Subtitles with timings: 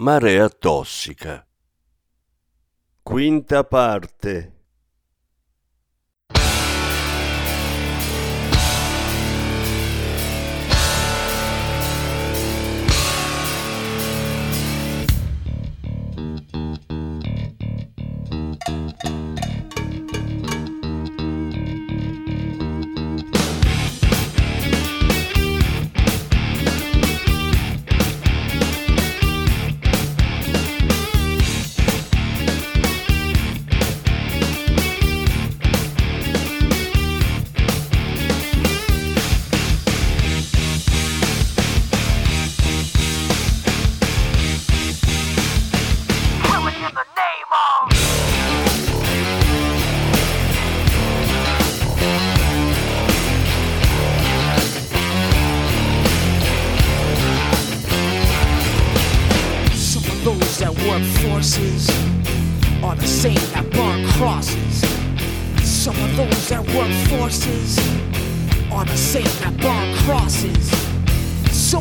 [0.00, 1.46] Marea tossica.
[3.02, 4.59] Quinta parte.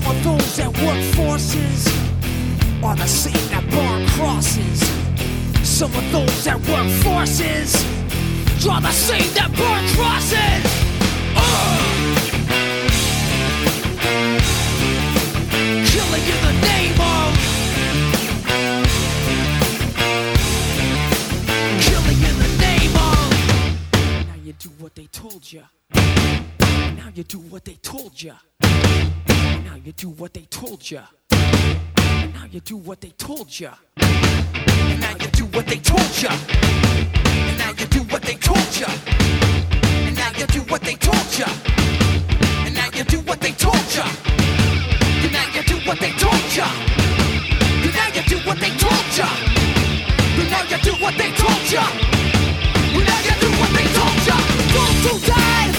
[0.09, 1.87] Of those that work forces
[2.83, 4.79] are the same that burn crosses.
[5.61, 7.73] Some of those that work forces
[8.59, 10.65] draw the same that burn crosses.
[11.35, 11.99] Uh!
[15.91, 17.29] Killing in the name of
[21.85, 23.29] Killing in the name of
[24.25, 25.63] Now you do what they told you.
[25.93, 28.33] Now you do what they told you.
[29.69, 31.01] Now you do what they told you.
[31.29, 33.69] Now you do what they told you.
[33.97, 36.29] And now you do what they told you.
[36.29, 38.87] And now you do what they told you.
[40.07, 41.45] And now you do what they told you.
[42.65, 44.03] And now you do what they told ya you.
[45.21, 46.65] And now you do what they told ya.
[47.83, 49.27] And now you do what they told ya.
[50.41, 51.85] And now you do what they told ya.
[52.97, 54.37] And now you do what they told you.
[54.73, 55.78] Those who died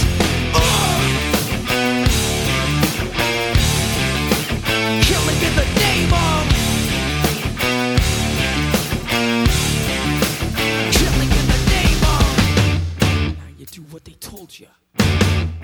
[14.51, 14.67] Told you.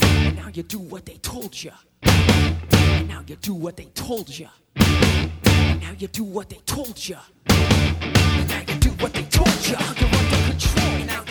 [0.02, 1.72] And now you do what they told you.
[2.04, 4.48] And now you do what they told you.
[4.76, 7.18] And now you do what they told you.
[7.50, 9.76] And now you do what they told you.
[10.00, 11.06] You're under control.
[11.06, 11.27] Now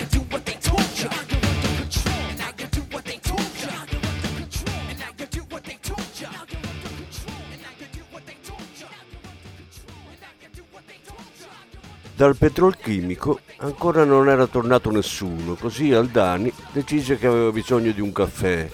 [12.17, 18.11] Dal petrolchimico ancora non era tornato nessuno, così Aldani decise che aveva bisogno di un
[18.11, 18.67] caffè,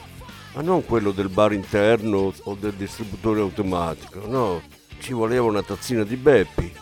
[0.55, 4.63] ma non quello del bar interno o del distributore automatico, no,
[5.01, 6.73] ci voleva una tazzina di Beppi.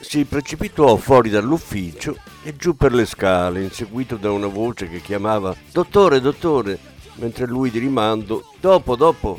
[0.00, 5.54] Si precipitò fuori dall'ufficio e giù per le scale, inseguito da una voce che chiamava
[5.70, 6.76] Dottore, dottore,
[7.18, 9.38] mentre lui di rimando Dopo, dopo.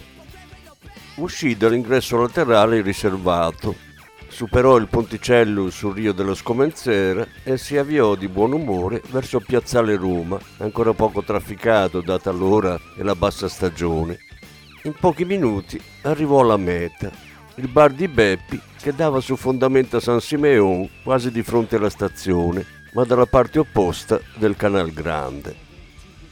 [1.15, 3.75] Uscì dall'ingresso laterale riservato,
[4.35, 9.95] superò il ponticello sul Rio della Scomenzera e si avviò di buon umore verso Piazzale
[9.95, 14.17] Roma, ancora poco trafficato data l'ora e la bassa stagione.
[14.83, 17.09] In pochi minuti arrivò alla meta,
[17.55, 22.65] il bar di Beppi che dava su fondamenta San Simeon quasi di fronte alla stazione,
[22.91, 25.55] ma dalla parte opposta del Canal Grande.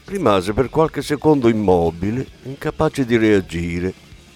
[0.04, 3.94] Rimase per qualche secondo immobile, incapace di reagire.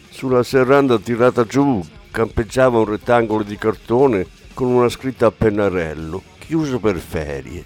[0.09, 6.79] Sulla serranda tirata giù campeggiava un rettangolo di cartone con una scritta a pennarello chiuso
[6.79, 7.63] per ferie.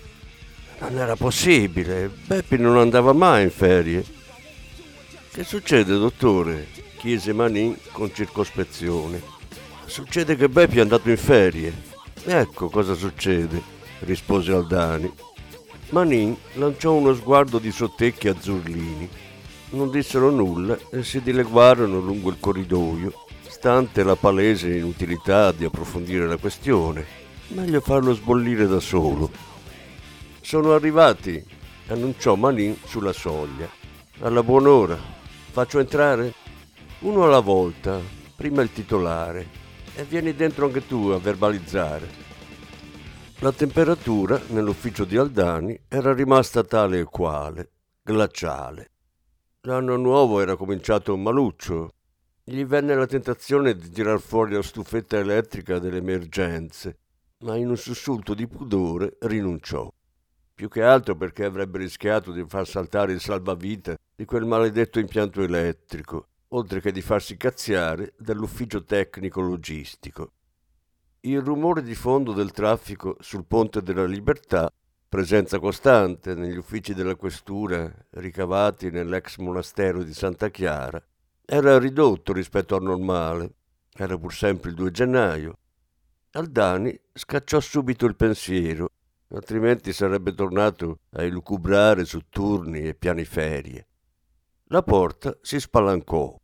[0.81, 4.05] Non era possibile, Beppi non andava mai in ferie.
[5.31, 6.67] Che succede, dottore?
[6.99, 9.23] chiese Manin con circospezione.
[9.87, 11.73] Succede che Beppi è andato in ferie.
[12.25, 13.63] Ecco cosa succede,
[14.01, 15.13] rispose Aldani.
[15.91, 19.09] Manin lanciò uno sguardo di sottecchi azzurlini.
[19.71, 23.22] Non dissero nulla e si dileguarono lungo il corridoio,
[23.63, 27.07] stante la palese inutilità di approfondire la questione.
[27.51, 29.31] Meglio farlo sbollire da solo.
[30.41, 31.41] Sono arrivati,
[31.87, 33.71] annunciò Manin sulla soglia.
[34.23, 34.99] Alla buon'ora.
[35.53, 36.35] Faccio entrare?
[37.03, 38.01] Uno alla volta,
[38.35, 39.47] prima il titolare,
[39.95, 42.09] e vieni dentro anche tu a verbalizzare.
[43.39, 47.71] La temperatura nell'ufficio di Aldani era rimasta tale e quale,
[48.03, 48.91] glaciale.
[49.61, 51.93] L'anno nuovo era cominciato maluccio.
[52.45, 56.99] Gli venne la tentazione di tirar fuori la stufetta elettrica delle emergenze,
[57.45, 59.93] ma in un sussulto di pudore rinunciò.
[60.53, 65.41] Più che altro perché avrebbe rischiato di far saltare il salvavita di quel maledetto impianto
[65.41, 70.33] elettrico oltre che di farsi cazziare dall'ufficio tecnico logistico.
[71.21, 74.71] Il rumore di fondo del traffico sul ponte della libertà,
[75.09, 81.03] presenza costante negli uffici della questura ricavati nell'ex monastero di Santa Chiara,
[81.55, 83.57] era ridotto rispetto al normale.
[83.95, 85.59] Era pur sempre il 2 gennaio.
[86.31, 88.93] Aldani scacciò subito il pensiero,
[89.29, 93.87] altrimenti sarebbe tornato a elucubrare su turni e piani ferie.
[94.69, 96.35] La porta si spalancò.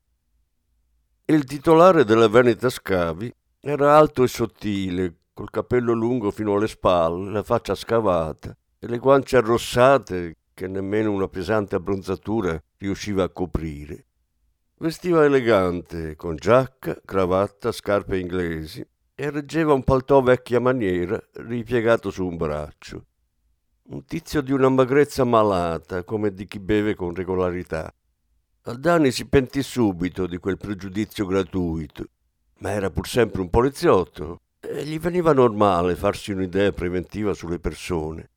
[1.25, 7.31] Il titolare della Veneta Scavi era alto e sottile, col capello lungo fino alle spalle,
[7.31, 14.08] la faccia scavata e le guance arrossate che nemmeno una pesante abbronzatura riusciva a coprire.
[14.81, 22.25] Vestiva elegante, con giacca, cravatta, scarpe inglesi e reggeva un paltò vecchia maniera ripiegato su
[22.25, 23.07] un braccio.
[23.89, 27.93] Un tizio di una magrezza malata, come di chi beve con regolarità.
[28.63, 32.05] Aldani si pentì subito di quel pregiudizio gratuito,
[32.59, 38.31] ma era pur sempre un poliziotto e gli veniva normale farsi un'idea preventiva sulle persone.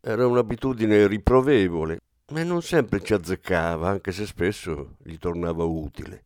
[0.00, 2.00] Era un'abitudine riprovevole,
[2.32, 6.24] ma non sempre ci azzeccava, anche se spesso gli tornava utile.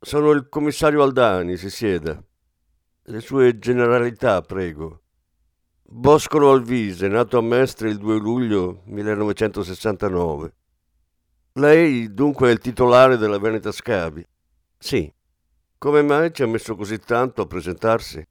[0.00, 2.20] Sono il commissario Aldani, si sieda.
[3.04, 5.02] Le sue generalità, prego.
[5.84, 10.54] Boscolo Alvise, nato a Mestre il 2 luglio 1969.
[11.52, 14.26] Lei dunque è il titolare della Veneta Scavi?
[14.78, 15.12] Sì.
[15.78, 18.26] Come mai ci ha messo così tanto a presentarsi?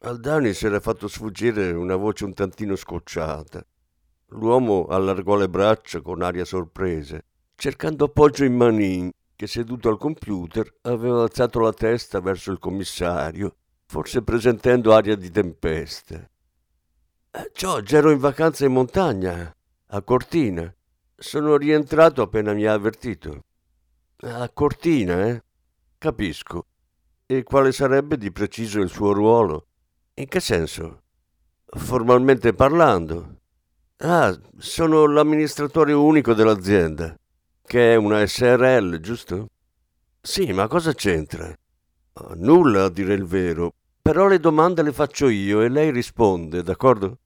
[0.00, 3.64] Aldani si era fatto sfuggire una voce un tantino scocciata.
[4.32, 7.18] L'uomo allargò le braccia con aria sorpresa,
[7.54, 13.54] cercando appoggio in Manin, che seduto al computer aveva alzato la testa verso il commissario,
[13.86, 16.28] forse presentendo aria di tempesta.
[17.30, 19.54] Eh, Giorgio, ero in vacanza in montagna,
[19.86, 20.74] a Cortina.
[21.16, 23.44] Sono rientrato appena mi ha avvertito.
[24.22, 25.42] A Cortina, eh?
[25.96, 26.66] Capisco.
[27.24, 29.66] E quale sarebbe di preciso il suo ruolo?
[30.14, 31.02] In che senso?
[31.64, 33.37] Formalmente parlando.
[34.00, 37.16] Ah, sono l'amministratore unico dell'azienda,
[37.66, 39.48] che è una SRL, giusto?
[40.20, 41.52] Sì, ma cosa c'entra?
[42.12, 43.72] Ah, nulla, a dire il vero.
[44.00, 47.18] Però le domande le faccio io e lei risponde, d'accordo?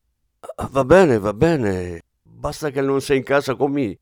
[0.55, 2.01] Ah, va bene, va bene.
[2.23, 3.99] Basta che non sei in casa con me.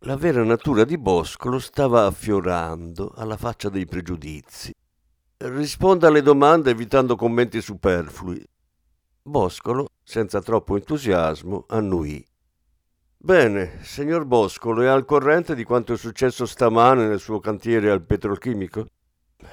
[0.00, 4.74] La vera natura di Boscolo stava affiorando alla faccia dei pregiudizi.
[5.38, 8.44] Risponda alle domande evitando commenti superflui.
[9.28, 12.26] Boscolo, senza troppo entusiasmo, annuì.
[13.16, 18.02] Bene, signor Boscolo, è al corrente di quanto è successo stamane nel suo cantiere al
[18.02, 18.86] petrolchimico?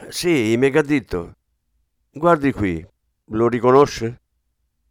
[0.09, 1.33] Sì, megaditto.
[2.11, 2.85] Guardi qui,
[3.29, 4.21] lo riconosce?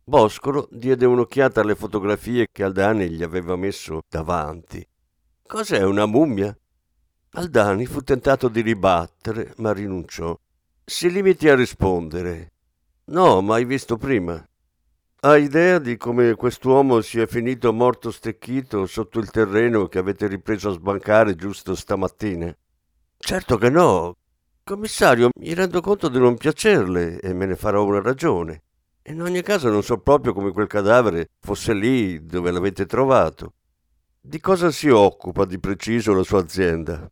[0.05, 4.87] Boscolo diede un'occhiata alle fotografie che Aldani gli aveva messo davanti.
[5.47, 6.55] Cos'è una mummia?
[7.37, 10.39] Aldani fu tentato di ribattere, ma rinunciò.
[10.85, 12.53] Si limiti a rispondere.
[13.07, 14.47] No, mai visto prima.
[15.25, 20.69] Ha idea di come quest'uomo sia finito morto stecchito sotto il terreno che avete ripreso
[20.69, 22.55] a sbancare giusto stamattina?
[23.17, 24.17] Certo che no.
[24.63, 28.65] Commissario, mi rendo conto di non piacerle e me ne farò una ragione.
[29.05, 33.55] In ogni caso non so proprio come quel cadavere fosse lì dove l'avete trovato.
[34.21, 37.11] Di cosa si occupa di preciso la sua azienda?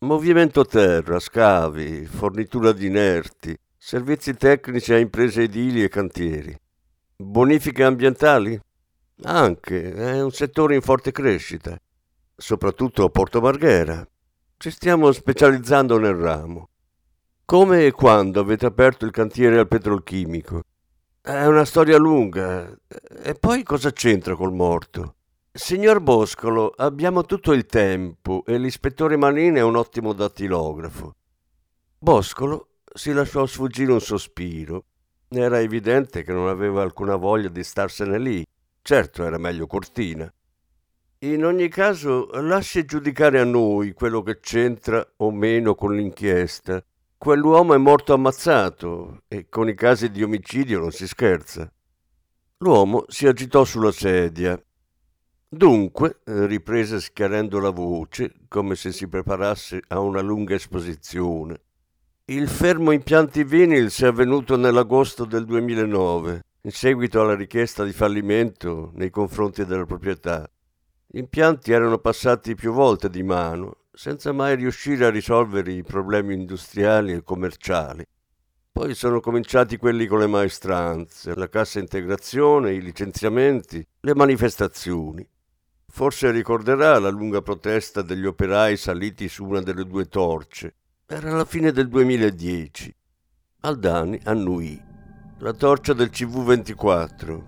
[0.00, 6.54] Movimento terra, scavi, fornitura di inerti, servizi tecnici a imprese edili e cantieri.
[7.22, 8.58] Bonifiche ambientali?
[9.24, 11.78] Anche, è un settore in forte crescita,
[12.34, 14.08] soprattutto a Porto Marghera.
[14.56, 16.70] Ci stiamo specializzando nel ramo.
[17.44, 20.62] Come e quando avete aperto il cantiere al petrolchimico?
[21.20, 22.74] È una storia lunga.
[23.22, 25.16] E poi cosa c'entra col morto?
[25.52, 31.14] Signor Boscolo, abbiamo tutto il tempo e l'ispettore Manini è un ottimo dattilografo.
[31.98, 34.84] Boscolo si lasciò sfuggire un sospiro.
[35.32, 38.44] Era evidente che non aveva alcuna voglia di starsene lì.
[38.82, 40.28] Certo, era meglio Cortina.
[41.20, 46.84] In ogni caso, lasci giudicare a noi quello che c'entra o meno con l'inchiesta.
[47.16, 51.72] Quell'uomo è morto ammazzato e con i casi di omicidio non si scherza.
[52.58, 54.60] L'uomo si agitò sulla sedia.
[55.48, 61.60] Dunque, riprese schiarendo la voce, come se si preparasse a una lunga esposizione.
[62.30, 68.92] Il fermo impianti Vinyls è avvenuto nell'agosto del 2009, in seguito alla richiesta di fallimento
[68.94, 70.48] nei confronti della proprietà.
[71.08, 76.34] Gli impianti erano passati più volte di mano, senza mai riuscire a risolvere i problemi
[76.34, 78.06] industriali e commerciali.
[78.70, 85.28] Poi sono cominciati quelli con le maestranze, la cassa integrazione, i licenziamenti, le manifestazioni.
[85.88, 90.74] Forse ricorderà la lunga protesta degli operai saliti su una delle due torce.
[91.12, 92.94] Era la fine del 2010.
[93.62, 94.80] Aldani annuì.
[95.38, 97.42] La torcia del CV24.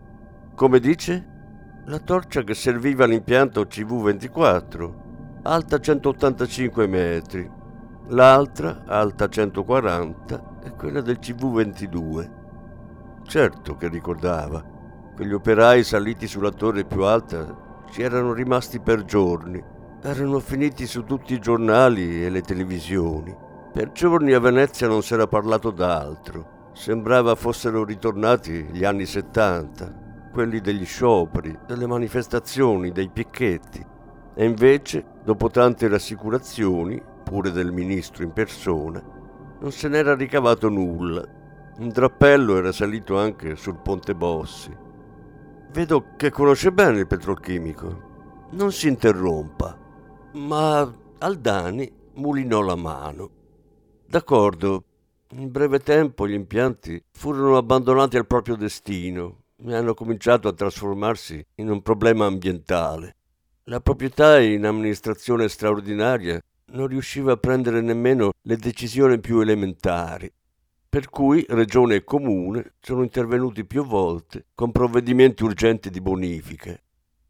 [0.57, 1.83] Come dice?
[1.85, 4.93] La torcia che serviva all'impianto CV24,
[5.45, 7.49] alta 185 metri,
[8.09, 12.31] l'altra, alta 140, è quella del CV22.
[13.23, 14.61] Certo che ricordava,
[15.15, 19.63] quegli operai saliti sulla torre più alta ci erano rimasti per giorni,
[20.03, 23.51] erano finiti su tutti i giornali e le televisioni.
[23.73, 30.03] Per giorni a Venezia non si era parlato d'altro, sembrava fossero ritornati gli anni 70
[30.33, 33.85] quelli degli scioperi, delle manifestazioni, dei picchetti.
[34.35, 39.01] E invece, dopo tante rassicurazioni, pure del ministro in persona,
[39.61, 41.23] non se n'era ricavato nulla.
[41.79, 44.75] Un drappello era salito anche sul ponte Bossi.
[45.71, 48.11] Vedo che conosce bene il petrolchimico.
[48.51, 49.79] Non si interrompa.
[50.33, 53.31] Ma Aldani mulinò la mano.
[54.13, 54.85] D'accordo,
[55.37, 61.43] in breve tempo gli impianti furono abbandonati al proprio destino e hanno cominciato a trasformarsi
[61.55, 63.17] in un problema ambientale.
[63.65, 66.39] La proprietà in amministrazione straordinaria
[66.73, 70.31] non riusciva a prendere nemmeno le decisioni più elementari,
[70.91, 76.79] per cui Regione e Comune sono intervenuti più volte con provvedimenti urgenti di bonifica.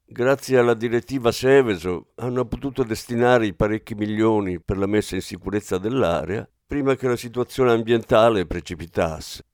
[0.05, 5.79] Grazie alla direttiva Seveso hanno potuto destinare i parecchi milioni per la messa in sicurezza
[5.79, 9.45] dell'area prima che la situazione ambientale precipitasse.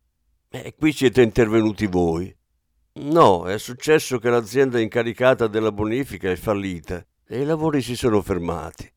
[0.48, 2.32] E qui siete intervenuti voi.
[3.00, 8.22] No, è successo che l'azienda incaricata della bonifica è fallita e i lavori si sono
[8.22, 8.88] fermati.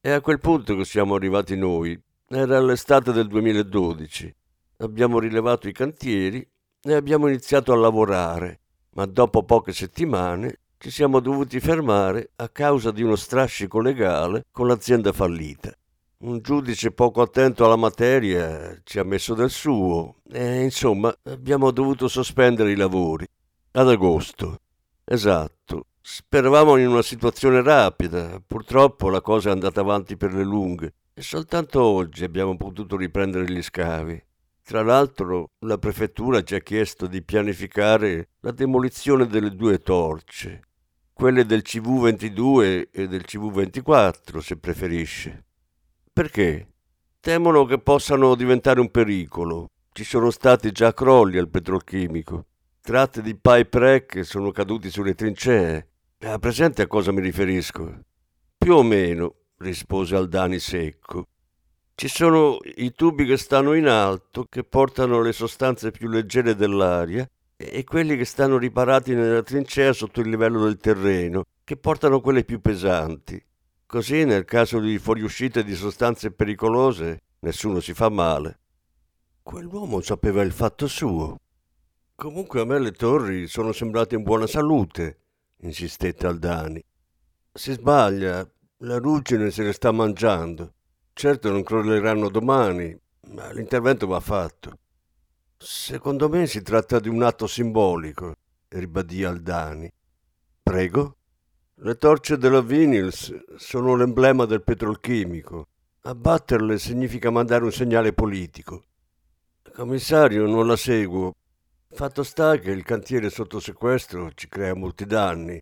[0.00, 1.96] È a quel punto che siamo arrivati noi.
[2.26, 4.34] Era l'estate del 2012.
[4.78, 6.44] Abbiamo rilevato i cantieri
[6.82, 8.62] e abbiamo iniziato a lavorare,
[8.94, 14.66] ma dopo poche settimane ci siamo dovuti fermare a causa di uno strascico legale con
[14.66, 15.72] l'azienda fallita.
[16.22, 22.08] Un giudice poco attento alla materia ci ha messo del suo e insomma abbiamo dovuto
[22.08, 23.26] sospendere i lavori
[23.70, 24.58] ad agosto.
[25.02, 25.86] Esatto.
[25.98, 28.38] Speravamo in una situazione rapida.
[28.46, 33.50] Purtroppo la cosa è andata avanti per le lunghe e soltanto oggi abbiamo potuto riprendere
[33.50, 34.22] gli scavi.
[34.62, 40.60] Tra l'altro la prefettura ci ha chiesto di pianificare la demolizione delle due torce,
[41.14, 45.44] quelle del CV22 e del CV24 se preferisce.
[46.20, 46.66] Perché?
[47.18, 49.70] Temono che possano diventare un pericolo.
[49.90, 52.44] Ci sono stati già crolli al petrolchimico
[52.82, 55.88] Tratti di pipe rack sono caduti sulle trincee.
[56.18, 58.00] Ha presente a cosa mi riferisco?
[58.58, 61.24] Più o meno, rispose Aldani secco.
[61.94, 67.26] Ci sono i tubi che stanno in alto, che portano le sostanze più leggere dell'aria,
[67.56, 72.44] e quelli che stanno riparati nella trincea sotto il livello del terreno, che portano quelle
[72.44, 73.42] più pesanti.
[73.90, 78.60] Così, nel caso di fuoriuscite di sostanze pericolose, nessuno si fa male.
[79.42, 81.40] Quell'uomo sapeva il fatto suo.
[82.14, 85.18] Comunque a me le torri sono sembrate in buona salute,
[85.62, 86.80] insistette Aldani.
[87.52, 90.72] Si sbaglia, la ruggine se le sta mangiando.
[91.12, 92.96] Certo non crolleranno domani,
[93.32, 94.78] ma l'intervento va fatto.
[95.56, 98.36] Secondo me si tratta di un atto simbolico,
[98.68, 99.92] ribadì Aldani.
[100.62, 101.16] Prego?
[101.82, 105.68] Le torce della Vinyls sono l'emblema del petrolchimico.
[106.02, 108.84] Abbatterle significa mandare un segnale politico.
[109.72, 111.34] Commissario, non la seguo,
[111.92, 115.60] Fatto sta che il cantiere sotto sequestro ci crea molti danni.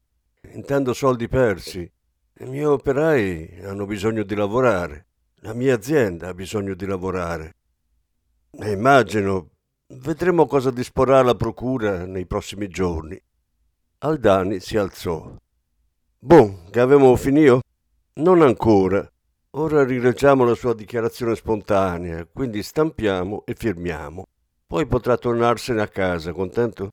[0.53, 1.91] Intendo soldi persi.
[2.41, 5.07] I miei operai hanno bisogno di lavorare.
[5.37, 7.57] La mia azienda ha bisogno di lavorare.
[8.51, 9.51] E immagino,
[9.91, 13.19] Vedremo cosa disporrà la procura nei prossimi giorni.
[14.01, 15.35] Aldani si alzò.
[16.21, 17.61] Bon, che avevamo finito?
[18.15, 19.09] Non ancora.
[19.51, 24.27] Ora rileggiamo la sua dichiarazione spontanea, quindi stampiamo e firmiamo.
[24.67, 26.91] Poi potrà tornarsene a casa, contento?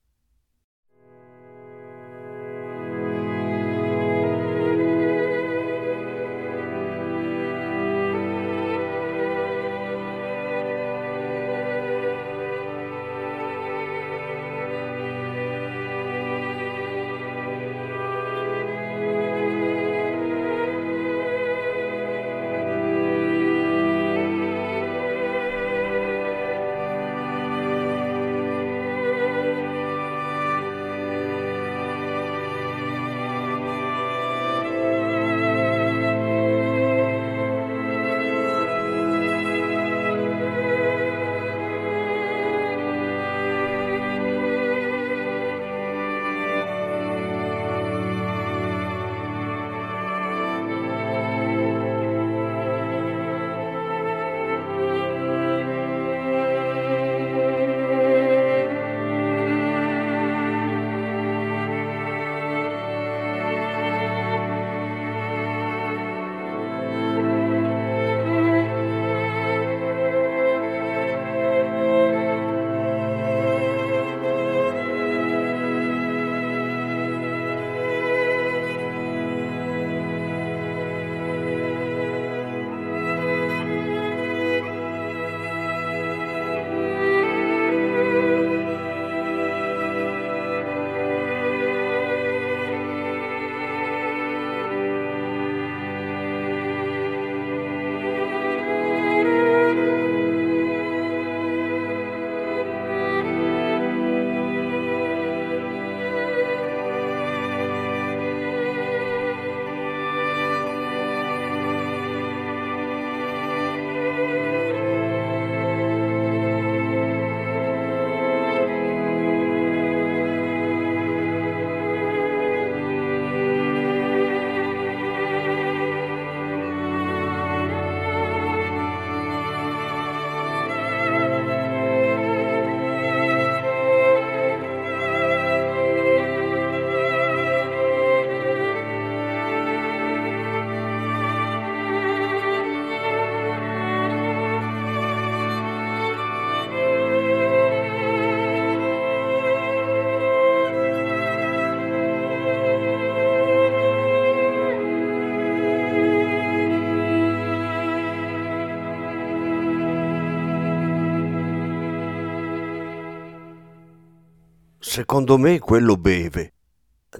[164.96, 166.54] Secondo me quello beve.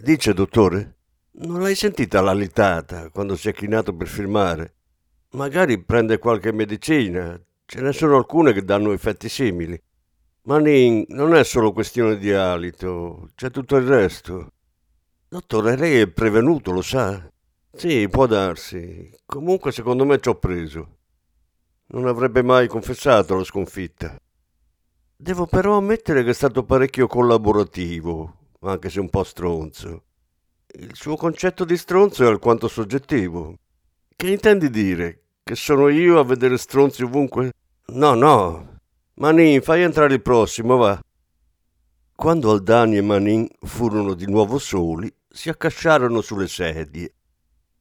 [0.01, 0.97] Dice, dottore?
[1.33, 4.77] Non l'hai sentita la litata quando si è chinato per firmare?
[5.33, 7.39] Magari prende qualche medicina.
[7.67, 9.79] Ce ne sono alcune che danno effetti simili.
[10.45, 14.53] Ma non è solo questione di alito, c'è tutto il resto.
[15.29, 17.31] Dottore, lei è prevenuto, lo sa?
[17.75, 19.15] Sì, può darsi.
[19.27, 20.97] Comunque secondo me ci ho preso.
[21.89, 24.19] Non avrebbe mai confessato la sconfitta.
[25.19, 30.03] Devo però ammettere che è stato parecchio collaborativo, anche se un po' stronzo.
[30.67, 33.57] Il suo concetto di stronzo è alquanto soggettivo.
[34.15, 35.23] Che intendi dire?
[35.43, 37.51] Che sono io a vedere stronzi ovunque?
[37.93, 38.81] No, no.
[39.15, 41.01] Manin, fai entrare il prossimo, va.
[42.15, 47.15] Quando Aldani e Manin furono di nuovo soli, si accasciarono sulle sedie.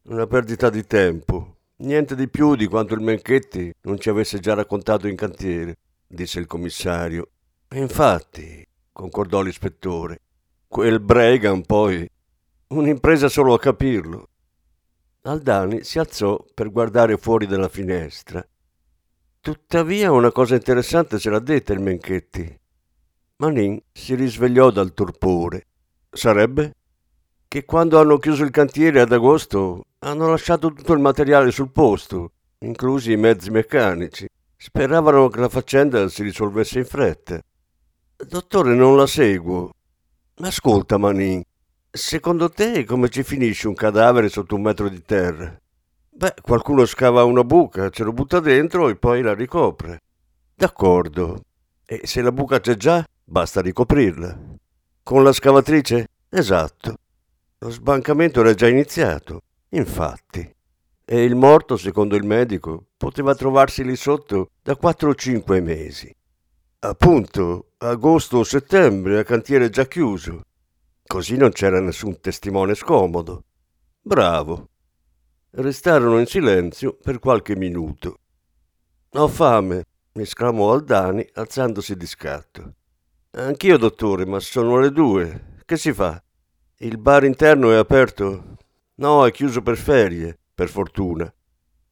[0.04, 1.58] Una perdita di tempo.
[1.80, 6.40] Niente di più di quanto il Menchetti non ci avesse già raccontato in cantiere disse
[6.40, 7.30] il commissario.
[7.68, 10.22] E infatti, concordò l'ispettore,
[10.68, 12.10] quel Bregan poi,
[12.68, 14.30] un'impresa solo a capirlo.
[15.22, 18.46] Aldani si alzò per guardare fuori dalla finestra.
[19.40, 22.60] Tuttavia una cosa interessante ce l'ha detta il Menchetti.
[23.38, 25.68] Manin si risvegliò dal torpore.
[26.10, 26.74] Sarebbe?
[27.48, 32.32] Che quando hanno chiuso il cantiere ad agosto hanno lasciato tutto il materiale sul posto,
[32.60, 34.28] inclusi i mezzi meccanici.
[34.66, 37.40] Speravano che la faccenda si risolvesse in fretta.
[38.18, 39.70] Dottore, non la seguo.
[40.38, 41.44] Ascolta, Manin,
[41.92, 45.56] secondo te come ci finisce un cadavere sotto un metro di terra?
[46.10, 50.02] Beh, qualcuno scava una buca, ce lo butta dentro e poi la ricopre.
[50.56, 51.44] D'accordo.
[51.86, 54.36] E se la buca c'è già, basta ricoprirla.
[55.04, 56.08] Con la scavatrice?
[56.28, 56.96] Esatto.
[57.60, 59.42] Lo sbancamento era già iniziato.
[59.70, 60.55] Infatti.
[61.08, 66.12] E il morto, secondo il medico, poteva trovarsi lì sotto da 4 o 5 mesi.
[66.80, 70.42] Appunto, agosto o settembre, a cantiere già chiuso.
[71.06, 73.44] Così non c'era nessun testimone scomodo.
[74.02, 74.70] Bravo.
[75.52, 78.18] Restarono in silenzio per qualche minuto.
[79.12, 82.74] Ho fame, esclamò Aldani alzandosi di scatto.
[83.32, 85.60] Anch'io, dottore, ma sono le due.
[85.66, 86.20] Che si fa?
[86.78, 88.58] Il bar interno è aperto?
[88.96, 91.32] No, è chiuso per ferie, per fortuna.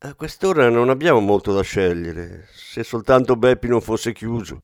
[0.06, 4.64] A quest'ora non abbiamo molto da scegliere, se soltanto Beppi non fosse chiuso.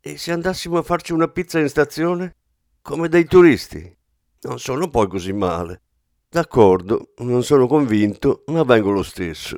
[0.00, 2.36] E se andassimo a farci una pizza in stazione?
[2.82, 3.96] Come dei turisti?
[4.42, 5.82] Non sono poi così male.
[6.28, 9.56] D'accordo, non sono convinto, ma vengo lo stesso.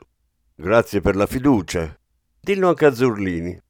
[0.55, 1.99] Grazie per la fiducia.
[2.41, 3.61] Dillo anche a Zurlini.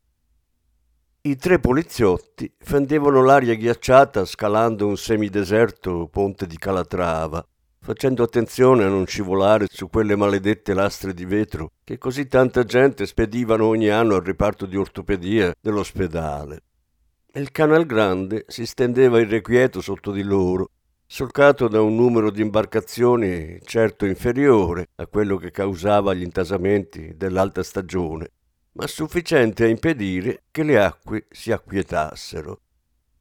[1.27, 7.47] I tre poliziotti fendevano l'aria ghiacciata scalando un semideserto ponte di Calatrava,
[7.85, 13.05] facendo attenzione a non scivolare su quelle maledette lastre di vetro che così tanta gente
[13.05, 16.63] spedivano ogni anno al riparto di ortopedia dell'ospedale.
[17.35, 20.71] Il canal grande si stendeva irrequieto sotto di loro,
[21.05, 27.63] solcato da un numero di imbarcazioni certo inferiore a quello che causava gli intasamenti dell'alta
[27.63, 28.31] stagione
[28.77, 32.61] ma sufficiente a impedire che le acque si acquietassero.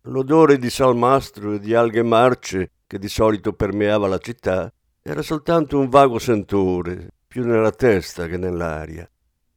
[0.07, 5.79] L'odore di salmastro e di alghe marce che di solito permeava la città era soltanto
[5.79, 9.09] un vago sentore, più nella testa che nell'aria.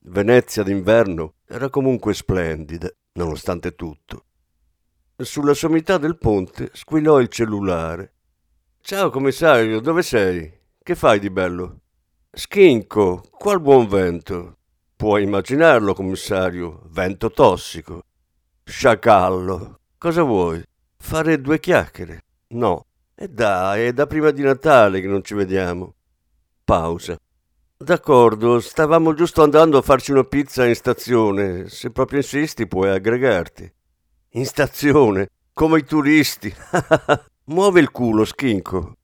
[0.05, 4.25] Venezia d'inverno era comunque splendida, nonostante tutto.
[5.18, 8.14] Sulla sommità del ponte squillò il cellulare.
[8.81, 10.51] Ciao commissario, dove sei?
[10.83, 11.81] Che fai di bello?
[12.33, 14.61] Schinco, qual buon vento.
[14.96, 18.01] Puoi immaginarlo, commissario, vento tossico.
[18.64, 19.81] Sciacallo.
[19.99, 20.62] Cosa vuoi?
[20.96, 22.25] Fare due chiacchiere?
[22.49, 22.86] No.
[23.18, 25.94] E dai, è da prima di Natale che non ci vediamo.
[26.62, 27.16] Pausa.
[27.74, 31.66] D'accordo, stavamo giusto andando a farci una pizza in stazione.
[31.70, 33.72] Se proprio insisti, puoi aggregarti.
[34.33, 36.55] In stazione, come i turisti.
[37.44, 38.95] Muove il culo, schinco.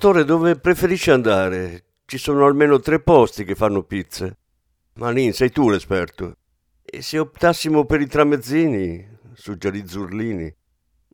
[0.00, 1.84] Dottore, dove preferisce andare?
[2.06, 4.34] Ci sono almeno tre posti che fanno pizza.
[4.94, 6.38] Manin, sei tu l'esperto.
[6.82, 9.06] E se optassimo per i tramezzini?
[9.34, 10.50] Suggerì Zurlini.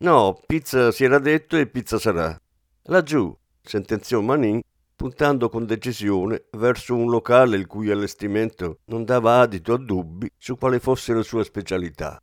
[0.02, 2.40] No, pizza si era detto e pizza sarà.
[2.84, 4.60] Laggiù, sentenziò Manin,
[4.94, 10.56] puntando con decisione verso un locale il cui allestimento non dava adito a dubbi su
[10.56, 12.22] quale fosse la sua specialità.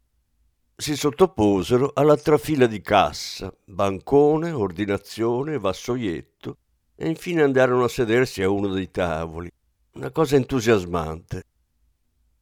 [0.75, 6.57] Si sottoposero alla trafila di cassa, bancone, ordinazione, vassoietto
[6.95, 9.51] e infine andarono a sedersi a uno dei tavoli.
[9.93, 11.43] Una cosa entusiasmante.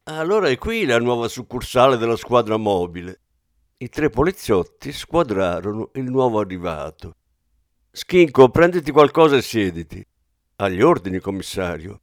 [0.04, 3.20] Allora è qui la nuova succursale della squadra mobile.
[3.76, 7.16] I tre poliziotti squadrarono il nuovo arrivato.
[7.90, 10.04] Schinco, prenditi qualcosa e siediti.
[10.56, 12.00] Agli ordini, commissario.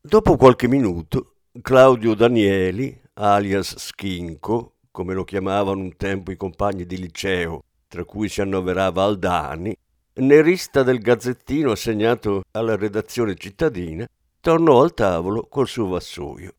[0.00, 6.98] Dopo qualche minuto, Claudio Danieli, alias Schinco, come lo chiamavano un tempo i compagni di
[6.98, 9.72] liceo, tra cui si annoverava Aldani,
[10.14, 14.08] nerista del gazzettino assegnato alla redazione cittadina,
[14.40, 16.52] tornò al tavolo col suo vassoio.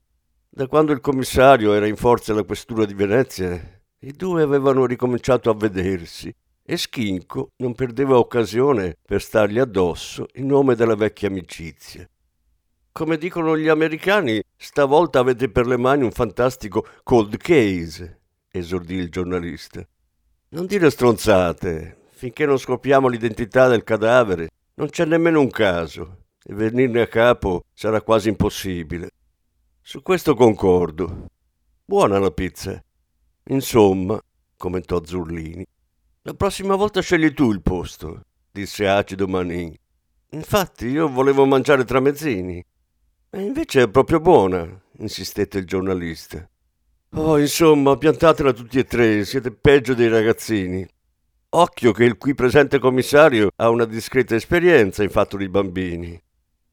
[0.49, 3.61] Da quando il commissario era in forza alla questura di Venezia,
[3.99, 10.45] i due avevano ricominciato a vedersi e Schinco non perdeva occasione per stargli addosso in
[10.45, 12.07] nome della vecchia amicizia.
[12.93, 18.18] Come dicono gli americani, stavolta avete per le mani un fantastico cold case,
[18.51, 19.85] esordì il giornalista.
[20.49, 26.53] Non dire stronzate, finché non scopriamo l'identità del cadavere, non c'è nemmeno un caso, e
[26.53, 29.11] venirne a capo sarà quasi impossibile.
[29.81, 31.27] Su questo concordo.
[31.85, 32.81] Buona la pizza.
[33.45, 34.19] Insomma,
[34.57, 35.65] commentò Zurlini,
[36.23, 39.73] la prossima volta scegli tu il posto, disse acido Manin.
[40.31, 42.63] Infatti io volevo mangiare tramezzini.
[43.31, 46.47] E invece è proprio buona, insistette il giornalista.
[47.13, 50.87] Oh, insomma, piantatela tutti e tre, siete peggio dei ragazzini.
[51.49, 56.21] Occhio che il qui presente commissario ha una discreta esperienza in fatto di bambini.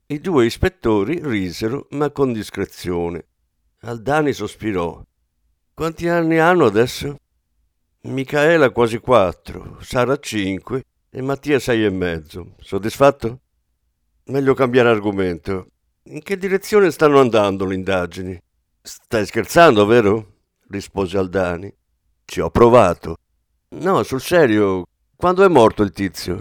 [0.09, 3.25] I due ispettori risero, ma con discrezione.
[3.81, 5.03] Aldani sospirò.
[5.73, 7.17] Quanti anni hanno adesso?
[8.03, 12.55] Micaela quasi quattro, Sara cinque e Mattia sei e mezzo.
[12.59, 13.41] Soddisfatto?
[14.25, 15.69] Meglio cambiare argomento.
[16.05, 18.41] In che direzione stanno andando le indagini?
[18.89, 20.35] Stai scherzando, vero?
[20.69, 21.75] rispose Aldani.
[22.25, 23.17] Ci ho provato.
[23.71, 24.85] No, sul serio,
[25.17, 26.39] quando è morto il tizio?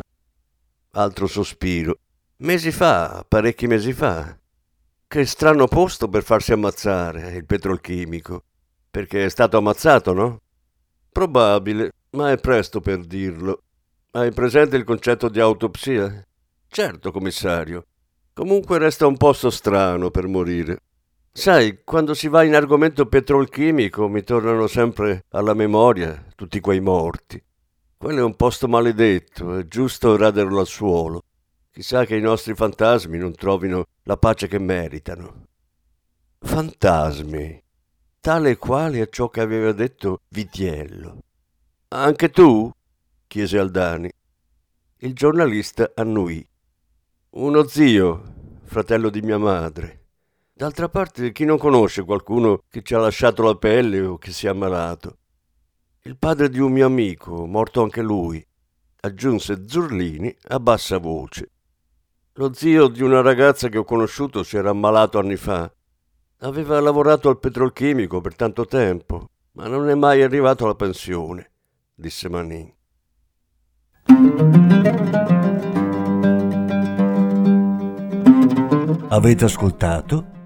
[0.91, 1.97] Altro sospiro.
[2.38, 4.38] Mesi fa, parecchi mesi fa.
[5.08, 8.43] Che strano posto per farsi ammazzare, il petrolchimico.
[8.91, 10.41] Perché è stato ammazzato, no?
[11.12, 13.63] Probabile, ma è presto per dirlo.
[14.12, 16.23] Hai presente il concetto di autopsia?
[16.67, 17.88] Certo, commissario.
[18.34, 20.77] Comunque resta un posto strano per morire.
[21.38, 27.43] Sai, quando si va in argomento petrolchimico mi tornano sempre alla memoria tutti quei morti.
[27.98, 31.24] Quello è un posto maledetto, è giusto raderlo al suolo.
[31.71, 35.48] Chissà che i nostri fantasmi non trovino la pace che meritano.
[36.39, 37.62] Fantasmi
[38.21, 41.19] tale e quale a ciò che aveva detto Vitiello.
[41.89, 42.71] Anche tu?
[43.28, 44.10] chiese Aldani.
[45.00, 46.48] Il giornalista annuì.
[47.32, 48.24] Uno zio,
[48.63, 50.05] fratello di mia madre.
[50.58, 54.46] D'altra parte, chi non conosce qualcuno che ci ha lasciato la pelle o che si
[54.46, 55.18] è ammalato?
[56.04, 58.41] Il padre di un mio amico, morto anche lui,
[59.02, 61.52] aggiunse Zurlini a bassa voce.
[62.36, 65.70] Lo zio di una ragazza che ho conosciuto si era ammalato anni fa
[66.39, 71.52] Aveva lavorato al petrolchimico per tanto tempo, ma non è mai arrivato alla pensione,
[71.94, 72.74] disse Manin.
[79.10, 80.35] Avete ascoltato